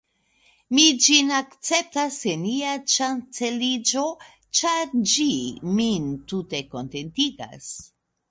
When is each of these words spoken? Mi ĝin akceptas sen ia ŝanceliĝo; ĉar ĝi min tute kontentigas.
Mi 0.75 0.85
ĝin 1.07 1.27
akceptas 1.39 2.15
sen 2.21 2.47
ia 2.51 2.71
ŝanceliĝo; 2.93 4.05
ĉar 4.61 4.97
ĝi 5.13 5.29
min 5.81 6.09
tute 6.33 6.65
kontentigas. 6.73 7.69